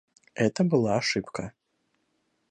[0.33, 1.53] Это была ошибка.